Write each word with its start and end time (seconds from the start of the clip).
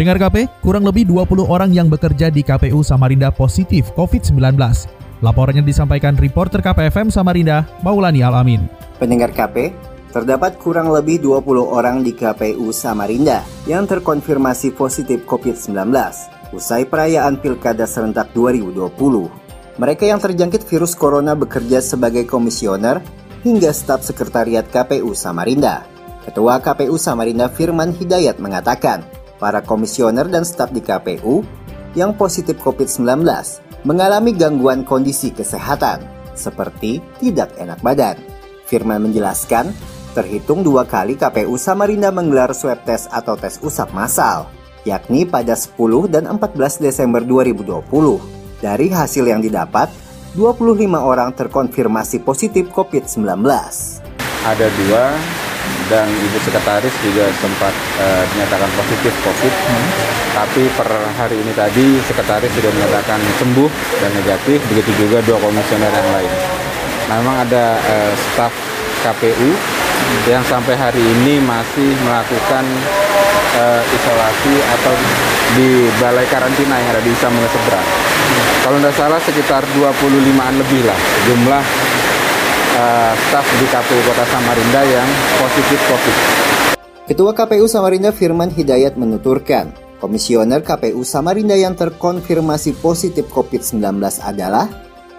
Pendengar 0.00 0.32
KP, 0.32 0.48
kurang 0.64 0.88
lebih 0.88 1.04
20 1.12 1.44
orang 1.44 1.76
yang 1.76 1.92
bekerja 1.92 2.32
di 2.32 2.40
KPU 2.40 2.80
Samarinda 2.80 3.28
positif 3.28 3.92
COVID-19. 3.92 4.56
Laporannya 5.20 5.60
disampaikan 5.60 6.16
reporter 6.16 6.64
KPFM 6.64 7.12
Samarinda, 7.12 7.68
Maulani 7.84 8.24
Alamin. 8.24 8.64
Pendengar 8.96 9.28
KP, 9.36 9.76
terdapat 10.08 10.56
kurang 10.56 10.88
lebih 10.88 11.20
20 11.20 11.44
orang 11.60 12.00
di 12.00 12.16
KPU 12.16 12.72
Samarinda 12.72 13.44
yang 13.68 13.84
terkonfirmasi 13.84 14.72
positif 14.72 15.28
COVID-19 15.28 15.92
usai 16.56 16.88
perayaan 16.88 17.36
Pilkada 17.36 17.84
serentak 17.84 18.32
2020. 18.32 18.96
Mereka 19.76 20.08
yang 20.08 20.16
terjangkit 20.16 20.64
virus 20.64 20.96
corona 20.96 21.36
bekerja 21.36 21.84
sebagai 21.84 22.24
komisioner 22.24 23.04
hingga 23.44 23.68
staf 23.68 24.00
sekretariat 24.00 24.64
KPU 24.64 25.12
Samarinda. 25.12 25.84
Ketua 26.24 26.56
KPU 26.64 26.96
Samarinda 26.96 27.52
Firman 27.52 27.92
Hidayat 27.92 28.40
mengatakan, 28.40 29.19
para 29.40 29.64
komisioner 29.64 30.28
dan 30.28 30.44
staf 30.44 30.70
di 30.70 30.84
KPU 30.84 31.42
yang 31.98 32.14
positif 32.14 32.60
COVID-19 32.60 33.24
mengalami 33.88 34.36
gangguan 34.36 34.84
kondisi 34.84 35.32
kesehatan, 35.32 36.04
seperti 36.36 37.00
tidak 37.18 37.56
enak 37.56 37.80
badan. 37.80 38.20
Firman 38.68 39.02
menjelaskan, 39.08 39.72
terhitung 40.12 40.62
dua 40.62 40.84
kali 40.86 41.16
KPU 41.16 41.56
Samarinda 41.56 42.12
menggelar 42.12 42.52
swab 42.52 42.84
test 42.84 43.08
atau 43.10 43.34
tes 43.34 43.58
usap 43.64 43.90
massal, 43.96 44.46
yakni 44.84 45.26
pada 45.26 45.56
10 45.56 46.06
dan 46.12 46.28
14 46.28 46.78
Desember 46.78 47.24
2020. 47.24 47.82
Dari 48.60 48.86
hasil 48.92 49.24
yang 49.24 49.40
didapat, 49.40 49.88
25 50.36 50.78
orang 51.00 51.34
terkonfirmasi 51.34 52.22
positif 52.22 52.70
COVID-19. 52.70 53.26
Ada 54.46 54.66
dua 54.72 55.04
dan 55.90 56.06
ibu 56.06 56.38
sekretaris 56.46 56.94
juga 57.02 57.26
sempat 57.42 57.74
uh, 57.98 58.22
dinyatakan 58.32 58.70
positif 58.78 59.12
COVID. 59.26 59.52
Hmm. 59.52 59.86
Tapi 60.30 60.62
per 60.78 60.88
hari 61.18 61.36
ini 61.42 61.52
tadi 61.52 61.98
sekretaris 62.06 62.54
sudah 62.54 62.70
menyatakan 62.70 63.18
sembuh 63.42 63.70
dan 63.98 64.10
negatif, 64.14 64.62
begitu 64.70 64.90
juga 65.04 65.18
dua 65.26 65.42
komisioner 65.42 65.90
yang 65.90 66.10
lain. 66.14 66.32
Nah, 67.10 67.14
memang 67.18 67.36
ada 67.42 67.74
uh, 67.82 68.12
staf 68.14 68.54
KPU 69.02 69.50
yang 70.30 70.46
sampai 70.46 70.78
hari 70.78 71.02
ini 71.02 71.42
masih 71.42 71.90
melakukan 72.06 72.64
uh, 73.58 73.82
isolasi 73.82 74.54
atau 74.78 74.94
di 75.58 75.90
balai 75.98 76.26
karantina 76.30 76.78
yang 76.78 76.88
ada 76.94 77.02
di 77.02 77.12
Samuel 77.18 77.50
Seberang. 77.50 77.88
Kalau 78.62 78.76
tidak 78.78 78.94
salah 78.94 79.20
sekitar 79.24 79.62
25-an 79.74 80.54
lebih 80.54 80.86
lah 80.86 80.98
jumlah 81.26 81.62
staf 83.16 83.46
di 83.58 83.66
KPU 83.68 84.00
Kota 84.08 84.24
Samarinda 84.28 84.80
yang 84.84 85.08
positif 85.40 85.80
COVID. 85.88 86.16
Ketua 87.10 87.32
KPU 87.34 87.66
Samarinda 87.66 88.10
Firman 88.14 88.50
Hidayat 88.54 88.94
menuturkan, 88.94 89.74
Komisioner 90.00 90.64
KPU 90.64 91.04
Samarinda 91.04 91.52
yang 91.60 91.76
terkonfirmasi 91.76 92.80
positif 92.80 93.28
COVID-19 93.28 94.00
adalah 94.24 94.64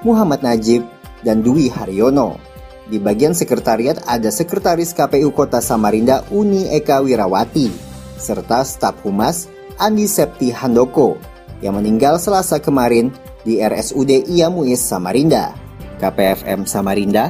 Muhammad 0.01 0.41
Najib 0.41 0.81
dan 1.21 1.45
Dwi 1.45 1.69
Haryono. 1.69 2.41
Di 2.89 2.97
bagian 2.97 3.37
sekretariat 3.37 4.01
ada 4.09 4.33
Sekretaris 4.33 4.91
KPU 4.97 5.29
Kota 5.29 5.61
Samarinda 5.61 6.25
Uni 6.33 6.65
Eka 6.73 7.05
Wirawati, 7.05 7.69
serta 8.17 8.65
staf 8.65 9.05
humas 9.05 9.45
Andi 9.77 10.09
Septi 10.09 10.49
Handoko 10.49 11.21
yang 11.61 11.77
meninggal 11.77 12.17
selasa 12.17 12.57
kemarin 12.57 13.13
di 13.45 13.61
RSUD 13.61 14.33
Iamuis 14.33 14.81
Samarinda. 14.81 15.53
KPFM 16.01 16.65
Samarinda, 16.65 17.29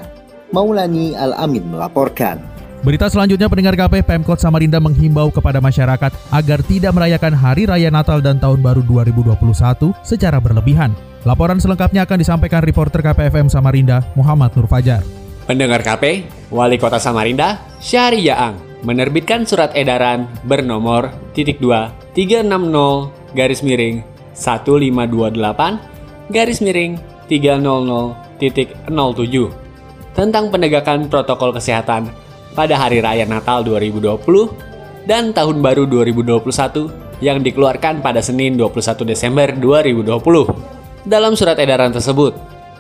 Maulani 0.52 1.16
Al-Amin 1.16 1.72
melaporkan. 1.72 2.52
Berita 2.82 3.06
selanjutnya 3.08 3.46
pendengar 3.46 3.78
KP 3.78 4.02
Pemkot 4.02 4.42
Samarinda 4.42 4.82
menghimbau 4.82 5.30
kepada 5.30 5.62
masyarakat 5.62 6.10
agar 6.34 6.60
tidak 6.66 6.98
merayakan 6.98 7.38
Hari 7.38 7.70
Raya 7.70 7.94
Natal 7.94 8.26
dan 8.26 8.42
Tahun 8.42 8.58
Baru 8.58 8.82
2021 8.84 9.38
secara 10.02 10.42
berlebihan. 10.42 10.90
Laporan 11.22 11.62
selengkapnya 11.62 12.10
akan 12.10 12.18
disampaikan 12.18 12.66
reporter 12.66 13.06
KPFM 13.06 13.54
Samarinda, 13.54 14.02
Muhammad 14.18 14.50
Nur 14.58 14.66
Fajar. 14.66 15.06
Pendengar 15.46 15.86
KP, 15.86 16.26
Wali 16.50 16.82
Kota 16.82 16.98
Samarinda, 16.98 17.62
Syahri 17.78 18.26
Yaang, 18.26 18.58
menerbitkan 18.82 19.46
surat 19.46 19.70
edaran 19.78 20.26
bernomor 20.46 21.10
titik 21.38 21.62
2 21.62 22.18
360 22.18 23.38
garis 23.38 23.62
miring 23.62 24.02
1528 24.34 26.34
garis 26.34 26.60
miring 26.66 26.98
300 27.30 29.61
tentang 30.14 30.52
penegakan 30.52 31.08
protokol 31.08 31.56
kesehatan 31.56 32.12
pada 32.52 32.76
Hari 32.76 33.00
Raya 33.00 33.26
Natal 33.28 33.64
2020 33.64 35.08
dan 35.08 35.32
Tahun 35.32 35.58
Baru 35.64 35.88
2021 35.88 37.22
yang 37.24 37.40
dikeluarkan 37.40 38.02
pada 38.02 38.20
Senin 38.20 38.58
21 38.58 39.08
Desember 39.08 39.48
2020. 39.56 41.08
Dalam 41.08 41.34
surat 41.34 41.58
edaran 41.58 41.94
tersebut, 41.94 42.36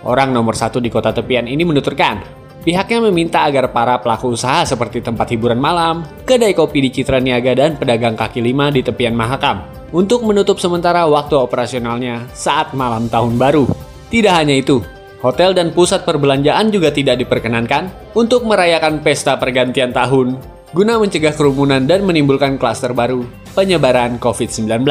orang 0.06 0.34
nomor 0.34 0.53
satu 0.53 0.78
di 0.78 0.90
kota 0.94 1.14
tepian 1.14 1.50
ini 1.50 1.66
menuturkan 1.66 2.42
Pihaknya 2.62 3.09
meminta 3.09 3.42
agar 3.42 3.74
para 3.74 3.98
pelaku 3.98 4.38
usaha 4.38 4.62
seperti 4.62 5.02
tempat 5.02 5.34
hiburan 5.34 5.58
malam, 5.58 6.06
kedai 6.30 6.53
kopi 6.53 6.86
di 6.86 6.94
Citra 6.94 7.18
Niaga 7.18 7.58
dan 7.58 7.74
pedagang 7.74 8.13
kaki 8.13 8.38
lima 8.38 8.69
di 8.69 8.86
tepian 8.86 9.18
Mahakam 9.18 9.66
untuk 9.90 10.22
menutup 10.22 10.62
sementara 10.62 11.09
waktu 11.09 11.42
operasionalnya 11.42 12.30
saat 12.38 12.78
malam 12.78 13.09
tahun 13.09 13.42
baru. 13.42 13.66
Tidak 14.13 14.30
hanya 14.30 14.53
itu, 14.53 14.78
Hotel 15.21 15.53
dan 15.53 15.69
pusat 15.69 16.01
perbelanjaan 16.01 16.73
juga 16.73 16.89
tidak 16.89 17.21
diperkenankan 17.21 17.93
untuk 18.17 18.41
merayakan 18.41 19.05
pesta 19.05 19.37
pergantian 19.37 19.93
tahun 19.93 20.41
guna 20.73 20.97
mencegah 20.97 21.37
kerumunan 21.37 21.85
dan 21.85 22.01
menimbulkan 22.01 22.57
klaster 22.57 22.89
baru 22.89 23.21
penyebaran 23.53 24.17
COVID-19. 24.17 24.81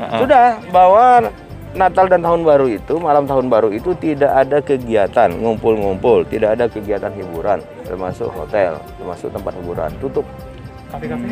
Sudah 0.00 0.56
bahwa 0.72 1.28
Natal 1.74 2.06
dan 2.06 2.22
Tahun 2.22 2.46
Baru 2.46 2.70
itu, 2.70 2.94
malam 3.02 3.26
Tahun 3.26 3.50
Baru 3.50 3.74
itu 3.74 3.92
tidak 3.98 4.30
ada 4.30 4.62
kegiatan 4.62 5.28
ngumpul-ngumpul, 5.34 6.22
tidak 6.30 6.54
ada 6.54 6.70
kegiatan 6.70 7.10
hiburan, 7.12 7.58
termasuk 7.82 8.30
hotel, 8.30 8.78
termasuk 8.96 9.28
tempat 9.34 9.52
hiburan, 9.58 9.90
tutup. 9.98 10.22
Kafe-kafe? 10.94 11.26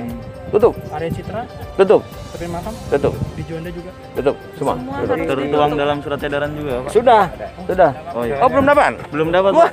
Tutup. 0.51 0.75
Area 0.91 1.11
Citra? 1.15 1.43
Tutup. 1.79 2.03
Tepi 2.35 2.47
Makam? 2.51 2.75
Tutup. 2.91 3.15
Di 3.39 3.43
Juanda 3.47 3.71
juga? 3.71 3.91
Tutup. 4.19 4.37
Semua. 4.59 4.75
Semua 4.75 5.27
Tertuang 5.31 5.71
dalam 5.79 5.97
surat 6.03 6.21
edaran 6.27 6.51
juga, 6.59 6.73
Pak? 6.83 6.91
Sudah. 6.91 7.25
Sudah. 7.71 7.91
Oh, 8.11 8.23
iya. 8.27 8.37
Oh, 8.43 8.49
belum 8.51 8.67
dapat? 8.67 8.93
Belum 9.15 9.29
dapat, 9.31 9.53
Wah. 9.55 9.71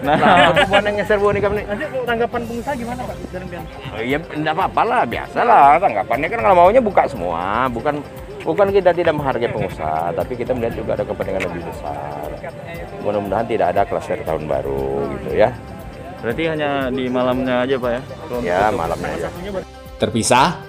Nah, 0.00 0.16
Nah, 0.16 0.80
yang 0.80 1.04
serbu 1.04 1.28
nih 1.32 1.42
kami. 1.44 1.60
Nanti 1.64 1.84
tanggapan 2.08 2.40
pengusaha 2.48 2.72
gimana 2.76 3.00
Pak? 3.04 3.16
Dalam 3.32 3.48
Oh, 3.92 4.00
iya, 4.00 4.18
enggak 4.32 4.54
apa-apa 4.56 4.82
lah, 4.84 5.02
biasa 5.04 5.38
lah. 5.44 5.76
Tanggapannya 5.76 6.28
kan 6.28 6.40
kalau 6.40 6.56
maunya 6.56 6.80
buka 6.80 7.02
semua, 7.04 7.68
bukan 7.68 8.00
bukan 8.40 8.66
kita 8.72 8.96
tidak 8.96 9.12
menghargai 9.12 9.52
pengusaha, 9.52 10.16
tapi 10.16 10.32
kita 10.40 10.56
melihat 10.56 10.74
juga 10.80 10.90
ada 10.96 11.04
kepentingan 11.04 11.42
lebih 11.52 11.62
besar. 11.68 12.28
Mudah-mudahan 13.04 13.44
tidak 13.44 13.76
ada 13.76 13.82
klaster 13.84 14.16
tahun 14.24 14.48
baru 14.48 15.04
gitu 15.20 15.36
ya. 15.36 15.52
Berarti 16.20 16.42
hanya 16.46 16.92
di 16.92 17.08
malamnya 17.08 17.64
aja, 17.66 17.76
Pak 17.76 17.90
ya? 17.90 18.00
Kalau 18.04 18.38
Ya, 18.44 18.62
malamnya 18.70 19.10
aja. 19.16 19.28
Terpisah, 20.00 20.60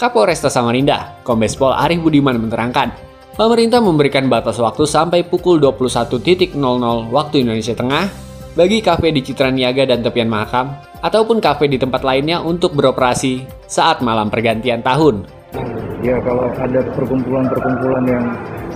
Kapolresta 0.00 0.48
Samarinda, 0.48 1.20
Kombes 1.22 1.54
Pol 1.54 1.76
Arif 1.76 2.00
Budiman 2.00 2.40
menerangkan, 2.40 2.90
pemerintah 3.36 3.84
memberikan 3.84 4.26
batas 4.32 4.56
waktu 4.56 4.88
sampai 4.88 5.28
pukul 5.28 5.60
21.00 5.60 6.56
waktu 7.12 7.36
Indonesia 7.44 7.76
Tengah 7.76 8.08
bagi 8.58 8.82
kafe 8.82 9.14
di 9.14 9.22
Citra 9.22 9.52
Niaga 9.54 9.86
dan 9.86 10.02
tepian 10.02 10.26
Mahakam 10.26 10.74
ataupun 11.00 11.38
kafe 11.38 11.70
di 11.70 11.78
tempat 11.78 12.02
lainnya 12.02 12.42
untuk 12.42 12.74
beroperasi 12.74 13.46
saat 13.70 14.02
malam 14.02 14.28
pergantian 14.28 14.82
tahun. 14.82 15.24
Ya 16.00 16.16
kalau 16.24 16.48
ada 16.48 16.80
perkumpulan-perkumpulan 16.96 18.04
yang 18.08 18.24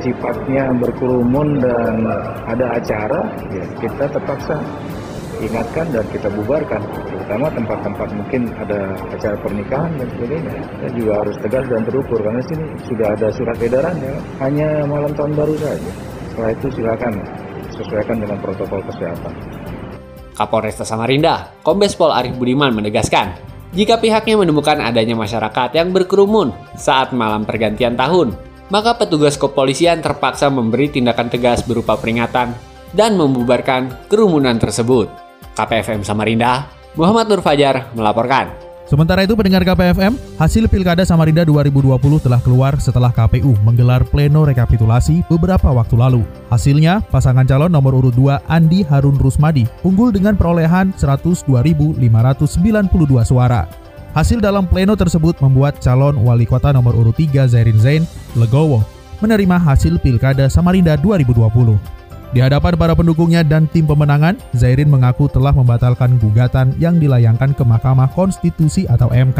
sifatnya 0.05 0.69
berkerumun 0.77 1.57
dan 1.57 2.05
ada 2.45 2.77
acara, 2.77 3.25
ya 3.49 3.65
kita 3.81 4.13
terpaksa 4.13 4.61
ingatkan 5.47 5.87
dan 5.93 6.05
kita 6.11 6.29
bubarkan. 6.33 6.81
Terutama 7.09 7.47
tempat-tempat 7.53 8.09
mungkin 8.13 8.53
ada 8.57 8.97
acara 9.13 9.37
pernikahan 9.41 9.93
dan 9.97 10.09
sebagainya. 10.17 10.55
Kita 10.57 10.89
juga 10.97 11.13
harus 11.25 11.37
tegas 11.41 11.65
dan 11.69 11.83
terukur 11.85 12.19
karena 12.21 12.43
sini 12.45 12.67
sudah 12.89 13.09
ada 13.13 13.29
surat 13.33 13.57
edaran 13.61 13.97
ya. 14.01 14.15
Hanya 14.41 14.69
malam 14.89 15.13
tahun 15.13 15.33
baru 15.37 15.55
saja. 15.61 15.91
Setelah 16.33 16.51
itu 16.53 16.67
silakan 16.75 17.15
sesuaikan 17.75 18.17
dengan 18.19 18.39
protokol 18.43 18.81
kesehatan. 18.91 19.33
Kapolresta 20.35 20.83
Samarinda, 20.83 21.55
Kombes 21.63 21.95
Pol 21.95 22.11
Arif 22.11 22.35
Budiman 22.35 22.75
menegaskan, 22.75 23.55
Jika 23.75 23.99
pihaknya 23.99 24.39
menemukan 24.39 24.79
adanya 24.79 25.19
masyarakat 25.19 25.75
yang 25.75 25.91
berkerumun 25.91 26.55
saat 26.79 27.11
malam 27.11 27.43
pergantian 27.43 27.99
tahun, 27.99 28.31
maka 28.71 28.95
petugas 28.95 29.35
kepolisian 29.35 29.99
terpaksa 29.99 30.47
memberi 30.47 30.95
tindakan 30.95 31.27
tegas 31.27 31.67
berupa 31.67 31.99
peringatan 31.99 32.55
dan 32.95 33.19
membubarkan 33.19 34.07
kerumunan 34.07 34.63
tersebut. 34.63 35.24
KPFM 35.55 36.03
Samarinda, 36.03 36.67
Muhammad 36.99 37.31
Nur 37.31 37.39
Fajar 37.39 37.95
melaporkan. 37.95 38.51
Sementara 38.85 39.25
itu 39.25 39.33
pendengar 39.33 39.65
KPFM, 39.65 40.13
hasil 40.37 40.69
Pilkada 40.69 41.09
Samarinda 41.09 41.41
2020 41.41 42.21
telah 42.21 42.37
keluar 42.45 42.77
setelah 42.77 43.09
KPU 43.09 43.57
menggelar 43.65 44.05
pleno 44.05 44.45
rekapitulasi 44.45 45.25
beberapa 45.25 45.73
waktu 45.73 45.97
lalu. 45.97 46.21
Hasilnya, 46.53 47.01
pasangan 47.09 47.49
calon 47.49 47.73
nomor 47.73 47.97
urut 47.97 48.13
2 48.13 48.45
Andi 48.45 48.85
Harun 48.85 49.17
Rusmadi 49.17 49.65
unggul 49.89 50.13
dengan 50.13 50.37
perolehan 50.37 50.93
102.592 51.01 51.97
suara. 53.25 53.65
Hasil 54.13 54.45
dalam 54.45 54.69
pleno 54.69 54.93
tersebut 55.01 55.41
membuat 55.41 55.81
calon 55.81 56.21
wali 56.21 56.45
kota 56.45 56.69
nomor 56.71 56.93
urut 56.93 57.17
3 57.17 57.49
Zairin 57.49 57.81
Zain 57.81 58.05
legowo 58.37 58.85
menerima 59.25 59.57
hasil 59.57 59.97
Pilkada 59.97 60.53
Samarinda 60.53 61.01
2020. 61.01 62.04
Di 62.35 62.43
hadapan 62.43 62.75
para 62.75 62.99
pendukungnya 62.99 63.47
dan 63.47 63.71
tim 63.71 63.87
pemenangan, 63.87 64.35
Zairin 64.59 64.91
mengaku 64.91 65.31
telah 65.31 65.55
membatalkan 65.55 66.19
gugatan 66.19 66.75
yang 66.83 66.99
dilayangkan 66.99 67.55
ke 67.55 67.63
Mahkamah 67.63 68.11
Konstitusi 68.11 68.91
atau 68.91 69.07
MK. 69.07 69.39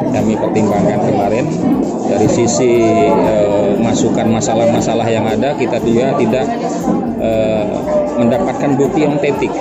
Kami 0.00 0.32
pertimbangkan 0.40 1.04
kemarin 1.04 1.44
dari 2.08 2.24
sisi 2.32 2.80
e, 3.04 3.34
masukan 3.76 4.24
masalah-masalah 4.32 5.04
yang 5.12 5.28
ada, 5.28 5.52
kita 5.52 5.84
juga 5.84 6.16
tidak 6.16 6.48
e, 7.20 7.30
mendapatkan 8.16 8.72
bukti 8.72 9.04
yang 9.04 9.20
otentik 9.20 9.52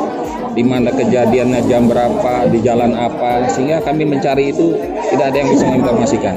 di 0.55 0.63
mana 0.63 0.95
kejadiannya 0.95 1.67
jam 1.67 1.83
berapa, 1.83 2.47
di 2.47 2.63
jalan 2.63 2.95
apa, 2.95 3.43
sehingga 3.51 3.83
kami 3.83 4.07
mencari 4.07 4.55
itu 4.55 4.79
tidak 5.11 5.35
ada 5.35 5.37
yang 5.43 5.51
bisa 5.51 5.67
menginformasikan. 5.67 6.35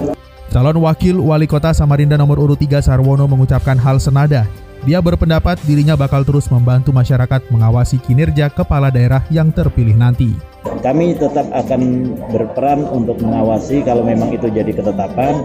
Calon 0.53 0.85
Wakil 0.85 1.17
Wali 1.17 1.49
Kota 1.49 1.73
Samarinda 1.73 2.21
nomor 2.21 2.37
urut 2.37 2.61
3 2.61 2.85
Sarwono 2.85 3.25
mengucapkan 3.25 3.73
hal 3.81 3.97
senada 3.97 4.45
dia 4.85 5.01
berpendapat 5.01 5.57
dirinya 5.65 5.97
bakal 5.97 6.29
terus 6.29 6.53
membantu 6.53 6.93
masyarakat 6.93 7.49
mengawasi 7.49 7.97
kinerja 8.05 8.53
kepala 8.53 8.93
daerah 8.93 9.25
yang 9.33 9.49
terpilih 9.49 9.97
nanti. 9.97 10.37
Kami 10.85 11.17
tetap 11.17 11.49
akan 11.57 12.13
berperan 12.29 12.85
untuk 12.85 13.17
mengawasi 13.25 13.81
kalau 13.81 14.05
memang 14.05 14.29
itu 14.29 14.53
jadi 14.53 14.69
ketetapan 14.77 15.41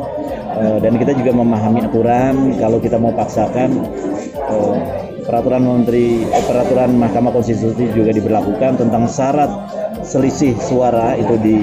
eh, 0.59 0.77
dan 0.83 0.99
kita 0.99 1.15
juga 1.15 1.31
memahami 1.39 1.87
aturan 1.87 2.59
kalau 2.59 2.83
kita 2.83 2.99
mau 2.99 3.15
paksakan 3.15 3.79
eh, 4.27 4.75
peraturan 5.23 5.63
menteri 5.63 6.27
eh, 6.27 6.43
peraturan 6.43 6.99
Mahkamah 6.99 7.31
Konstitusi 7.31 7.95
juga 7.95 8.11
diberlakukan 8.11 8.75
tentang 8.75 9.07
syarat 9.07 9.71
selisih 10.03 10.59
suara 10.59 11.15
itu 11.15 11.35
di 11.39 11.57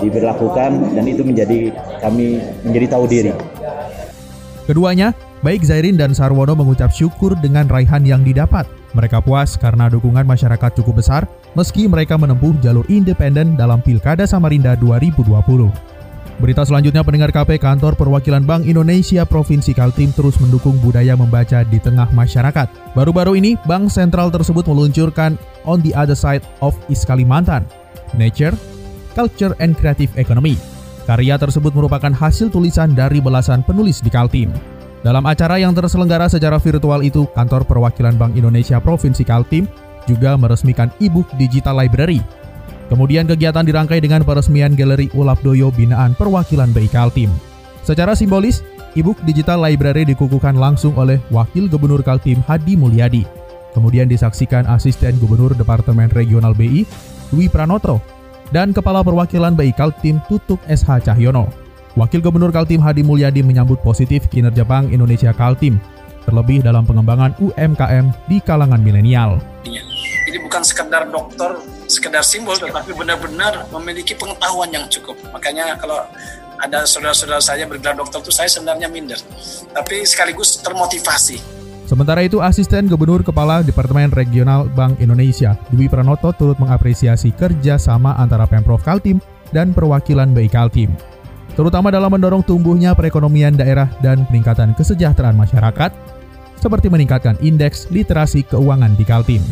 diberlakukan 0.00 0.94
dan 0.94 1.04
itu 1.06 1.22
menjadi 1.22 1.72
kami 2.02 2.42
menjadi 2.66 2.86
tahu 2.98 3.04
diri. 3.08 3.32
Keduanya 4.68 5.16
Baik 5.38 5.62
Zairin 5.62 5.94
dan 5.94 6.10
Sarwono 6.18 6.58
mengucap 6.58 6.90
syukur 6.90 7.38
dengan 7.38 7.70
raihan 7.70 8.02
yang 8.02 8.26
didapat. 8.26 8.66
Mereka 8.90 9.22
puas 9.22 9.54
karena 9.54 9.86
dukungan 9.86 10.26
masyarakat 10.26 10.82
cukup 10.82 10.98
besar 10.98 11.30
meski 11.54 11.86
mereka 11.86 12.18
menempuh 12.18 12.58
jalur 12.58 12.82
independen 12.90 13.54
dalam 13.54 13.78
Pilkada 13.78 14.26
Samarinda 14.26 14.74
2020. 14.74 15.70
Berita 16.38 16.62
selanjutnya 16.62 17.02
pendengar 17.02 17.34
KP 17.34 17.58
Kantor 17.58 17.98
Perwakilan 17.98 18.46
Bank 18.46 18.66
Indonesia 18.66 19.26
Provinsi 19.26 19.74
Kaltim 19.74 20.14
terus 20.14 20.38
mendukung 20.38 20.78
budaya 20.78 21.18
membaca 21.18 21.66
di 21.66 21.78
tengah 21.82 22.10
masyarakat. 22.14 22.94
Baru-baru 22.94 23.34
ini, 23.38 23.58
bank 23.66 23.90
sentral 23.90 24.30
tersebut 24.30 24.62
meluncurkan 24.70 25.34
On 25.66 25.82
the 25.82 25.90
Other 25.98 26.14
Side 26.14 26.46
of 26.62 26.78
East 26.86 27.10
Kalimantan, 27.10 27.66
Nature, 28.14 28.54
Culture 29.12 29.54
and 29.62 29.76
Creative 29.76 30.10
Economy. 30.18 30.58
Karya 31.08 31.40
tersebut 31.40 31.72
merupakan 31.72 32.12
hasil 32.12 32.52
tulisan 32.52 32.92
dari 32.92 33.22
belasan 33.22 33.64
penulis 33.64 34.04
di 34.04 34.12
Kaltim. 34.12 34.52
Dalam 35.00 35.24
acara 35.24 35.56
yang 35.56 35.72
terselenggara 35.72 36.28
secara 36.28 36.60
virtual 36.60 37.00
itu, 37.00 37.24
Kantor 37.32 37.64
Perwakilan 37.64 38.18
Bank 38.18 38.36
Indonesia 38.36 38.76
Provinsi 38.82 39.24
Kaltim 39.24 39.64
juga 40.04 40.36
meresmikan 40.36 40.92
e-book 41.00 41.28
Digital 41.40 41.80
Library. 41.80 42.20
Kemudian 42.88 43.28
kegiatan 43.28 43.64
dirangkai 43.64 44.00
dengan 44.00 44.24
peresmian 44.24 44.72
Galeri 44.72 45.12
Ulap 45.12 45.44
Doyo 45.44 45.68
binaan 45.72 46.16
Perwakilan 46.16 46.72
BI 46.72 46.88
Kaltim. 46.88 47.28
Secara 47.84 48.12
simbolis, 48.12 48.64
e-book 48.96 49.16
Digital 49.24 49.60
Library 49.60 50.08
dikukuhkan 50.08 50.56
langsung 50.56 50.96
oleh 50.96 51.20
Wakil 51.32 51.68
Gubernur 51.68 52.00
Kaltim 52.04 52.40
Hadi 52.44 52.76
Mulyadi. 52.76 53.24
Kemudian 53.76 54.08
disaksikan 54.08 54.64
Asisten 54.66 55.20
Gubernur 55.20 55.52
Departemen 55.54 56.10
Regional 56.10 56.56
BI, 56.56 56.82
Dwi 57.30 57.46
Pranoto, 57.52 58.00
dan 58.54 58.72
Kepala 58.72 59.04
Perwakilan 59.04 59.52
BI 59.52 59.72
Kaltim 59.76 60.20
Tutuk 60.26 60.60
SH 60.68 61.04
Cahyono. 61.04 61.48
Wakil 61.98 62.22
Gubernur 62.22 62.54
Kaltim 62.54 62.78
Hadi 62.78 63.02
Mulyadi 63.02 63.42
menyambut 63.42 63.82
positif 63.82 64.30
kinerja 64.30 64.62
Bank 64.62 64.94
Indonesia 64.94 65.34
Kaltim, 65.34 65.82
terlebih 66.22 66.62
dalam 66.62 66.86
pengembangan 66.86 67.34
UMKM 67.42 68.12
di 68.30 68.38
kalangan 68.38 68.78
milenial. 68.78 69.42
Ini 69.64 70.38
bukan 70.44 70.60
sekedar 70.60 71.08
dokter, 71.08 71.56
sekedar 71.88 72.20
simbol, 72.20 72.54
tetapi 72.54 72.92
benar-benar 72.92 73.66
memiliki 73.72 74.12
pengetahuan 74.12 74.68
yang 74.68 74.84
cukup. 74.92 75.16
Makanya 75.32 75.74
kalau 75.80 76.04
ada 76.60 76.84
saudara-saudara 76.84 77.40
saya 77.40 77.64
bergelar 77.64 77.96
dokter 77.96 78.20
itu 78.20 78.30
saya 78.30 78.46
sebenarnya 78.46 78.92
minder, 78.92 79.18
tapi 79.72 80.04
sekaligus 80.04 80.60
termotivasi. 80.60 81.57
Sementara 81.88 82.20
itu, 82.20 82.44
Asisten 82.44 82.84
Gubernur 82.84 83.24
Kepala 83.24 83.64
Departemen 83.64 84.12
Regional 84.12 84.68
Bank 84.68 85.00
Indonesia, 85.00 85.56
Dwi 85.72 85.88
Pranoto 85.88 86.36
turut 86.36 86.60
mengapresiasi 86.60 87.32
kerja 87.32 87.80
sama 87.80 88.12
antara 88.20 88.44
Pemprov 88.44 88.84
Kaltim 88.84 89.24
dan 89.56 89.72
perwakilan 89.72 90.36
BI 90.36 90.52
Kaltim 90.52 90.92
terutama 91.58 91.90
dalam 91.90 92.14
mendorong 92.14 92.46
tumbuhnya 92.46 92.94
perekonomian 92.94 93.58
daerah 93.58 93.90
dan 93.98 94.22
peningkatan 94.30 94.78
kesejahteraan 94.78 95.34
masyarakat, 95.34 95.90
seperti 96.54 96.86
meningkatkan 96.86 97.34
indeks 97.42 97.90
literasi 97.90 98.46
keuangan 98.46 98.94
di 98.94 99.02
Kaltim. 99.02 99.42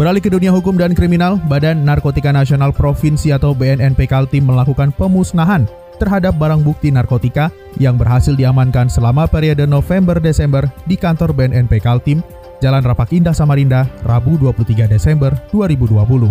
Beralih 0.00 0.24
ke 0.24 0.32
dunia 0.32 0.48
hukum 0.48 0.80
dan 0.80 0.96
kriminal, 0.96 1.36
Badan 1.44 1.84
Narkotika 1.84 2.32
Nasional 2.32 2.72
Provinsi 2.72 3.36
atau 3.36 3.52
BNNP 3.52 4.08
Kaltim 4.08 4.48
melakukan 4.48 4.88
pemusnahan 4.96 5.68
terhadap 5.98 6.38
barang 6.38 6.62
bukti 6.62 6.88
narkotika 6.88 7.50
yang 7.76 7.98
berhasil 7.98 8.32
diamankan 8.32 8.86
selama 8.86 9.26
periode 9.26 9.66
November-Desember 9.66 10.66
di 10.86 10.94
kantor 10.94 11.34
BNNP 11.34 11.82
Kaltim, 11.82 12.22
Jalan 12.62 12.82
Rapak 12.86 13.10
Indah 13.14 13.34
Samarinda, 13.34 13.86
Rabu 14.06 14.38
23 14.38 14.88
Desember 14.88 15.34
2020. 15.50 16.30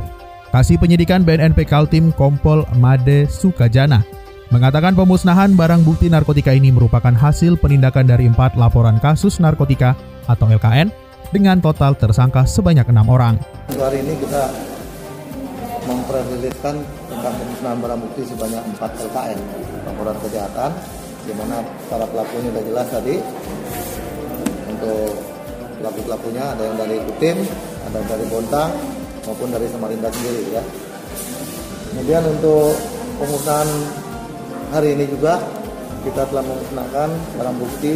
Kasih 0.51 0.79
penyidikan 0.79 1.27
BNNP 1.27 1.67
Kaltim 1.67 2.15
Kompol 2.15 2.63
Made 2.79 3.27
Sukajana 3.27 4.01
mengatakan 4.47 4.95
pemusnahan 4.95 5.53
barang 5.59 5.83
bukti 5.83 6.07
narkotika 6.07 6.55
ini 6.55 6.71
merupakan 6.71 7.11
hasil 7.11 7.59
penindakan 7.59 8.07
dari 8.07 8.31
empat 8.31 8.55
laporan 8.55 8.95
kasus 9.03 9.43
narkotika 9.43 9.91
atau 10.31 10.47
LKN 10.47 10.87
dengan 11.35 11.59
total 11.59 11.95
tersangka 11.99 12.47
sebanyak 12.47 12.87
enam 12.87 13.11
orang. 13.11 13.35
Hari 13.75 13.99
ini 13.99 14.15
kita 14.23 14.47
memperlihatkan 15.87 16.75
tentang 17.07 17.33
pemusnahan 17.39 17.77
barang 17.79 17.99
bukti 18.03 18.21
sebanyak 18.27 18.63
empat 18.75 18.91
LKN 19.07 19.39
laporan 19.87 20.17
kejahatan 20.19 20.71
di 21.23 21.33
mana 21.35 21.63
para 21.87 22.05
pelakunya 22.07 22.51
sudah 22.51 22.63
jelas 22.67 22.87
tadi 22.91 23.15
untuk 24.67 25.11
pelaku 25.79 25.99
pelakunya 26.03 26.43
ada 26.55 26.63
yang 26.67 26.77
dari 26.79 26.97
Kutim, 27.07 27.37
ada 27.87 27.95
yang 27.99 28.09
dari 28.09 28.25
Bontang 28.27 28.71
maupun 29.27 29.47
dari 29.51 29.67
Samarinda 29.71 30.09
sendiri 30.11 30.43
ya. 30.51 30.63
Kemudian 31.91 32.23
untuk 32.27 32.75
pemusnahan 33.19 33.69
hari 34.71 34.95
ini 34.95 35.05
juga 35.07 35.39
kita 36.03 36.23
telah 36.31 36.43
menggunakan 36.45 37.09
barang 37.35 37.57
bukti 37.59 37.93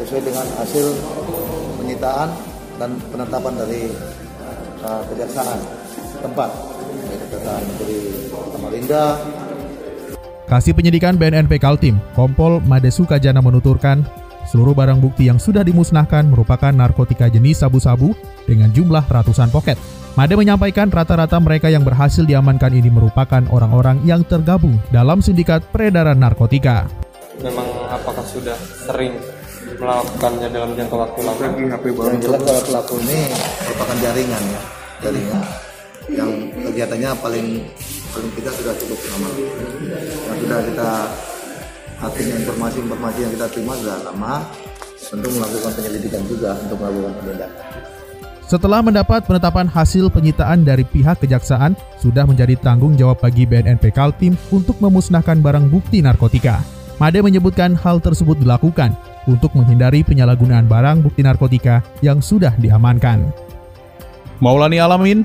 sesuai 0.00 0.22
dengan 0.24 0.46
hasil 0.60 0.86
penyitaan 1.80 2.28
dan 2.80 2.90
penetapan 3.12 3.54
dari 3.56 3.88
uh, 4.84 5.00
kejaksaan 5.12 5.60
tempat 6.20 6.71
Samarinda. 8.52 9.04
Kasih 10.48 10.76
penyidikan 10.76 11.16
BNNP 11.16 11.56
Kaltim, 11.56 11.96
Kompol 12.12 12.60
Madesuka 12.68 13.16
Jana 13.16 13.40
menuturkan 13.40 14.04
seluruh 14.44 14.76
barang 14.76 15.00
bukti 15.00 15.32
yang 15.32 15.40
sudah 15.40 15.64
dimusnahkan 15.64 16.28
merupakan 16.28 16.68
narkotika 16.68 17.32
jenis 17.32 17.64
sabu-sabu 17.64 18.12
dengan 18.44 18.68
jumlah 18.68 19.00
ratusan 19.08 19.48
poket. 19.48 19.80
Made 20.12 20.36
menyampaikan 20.36 20.92
rata-rata 20.92 21.40
mereka 21.40 21.72
yang 21.72 21.88
berhasil 21.88 22.28
diamankan 22.28 22.76
ini 22.76 22.92
merupakan 22.92 23.40
orang-orang 23.48 24.04
yang 24.04 24.20
tergabung 24.28 24.76
dalam 24.92 25.24
sindikat 25.24 25.64
peredaran 25.72 26.20
narkotika. 26.20 26.84
Memang 27.40 27.64
apakah 27.88 28.20
sudah 28.28 28.58
sering 28.84 29.16
melakukannya 29.80 30.52
dalam 30.52 30.76
jangka 30.76 30.96
waktu 31.00 31.20
lama? 31.24 31.40
Yang 31.48 32.28
jelas 32.28 32.40
kalau 32.44 32.60
pelaku 32.60 32.94
ini 33.08 33.18
merupakan 33.64 33.96
jaringan 34.04 34.42
ya, 34.52 34.60
jaringan 35.00 35.71
yang 36.10 36.30
kegiatannya 36.50 37.10
paling 37.22 37.46
paling 38.10 38.30
tidak 38.40 38.54
sudah 38.58 38.74
cukup 38.80 38.98
lama. 39.14 39.30
Yang 40.26 40.38
sudah 40.42 40.60
kita 40.66 40.90
hakim 42.02 42.26
informasi-informasi 42.42 43.18
yang 43.22 43.32
kita 43.38 43.46
terima 43.54 43.72
sudah 43.78 43.98
lama, 44.10 44.34
tentu 44.98 45.28
melakukan 45.30 45.70
penyelidikan 45.78 46.22
juga 46.26 46.50
untuk 46.58 46.76
melakukan 46.82 47.12
penindakan. 47.22 47.66
Setelah 48.52 48.84
mendapat 48.84 49.24
penetapan 49.24 49.64
hasil 49.64 50.12
penyitaan 50.12 50.60
dari 50.60 50.84
pihak 50.84 51.24
kejaksaan, 51.24 51.72
sudah 51.96 52.28
menjadi 52.28 52.52
tanggung 52.60 52.98
jawab 53.00 53.16
bagi 53.22 53.48
BNNP 53.48 53.96
Kaltim 53.96 54.36
untuk 54.52 54.76
memusnahkan 54.76 55.40
barang 55.40 55.72
bukti 55.72 56.04
narkotika. 56.04 56.60
Made 57.00 57.24
menyebutkan 57.24 57.72
hal 57.72 57.98
tersebut 58.04 58.36
dilakukan 58.36 58.92
untuk 59.24 59.56
menghindari 59.56 60.04
penyalahgunaan 60.04 60.68
barang 60.68 61.00
bukti 61.00 61.24
narkotika 61.24 61.80
yang 62.04 62.20
sudah 62.20 62.52
diamankan. 62.60 63.32
Maulani 64.42 64.82
Alamin, 64.82 65.24